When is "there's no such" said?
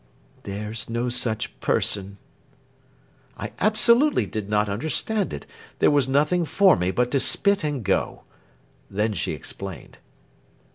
0.45-1.59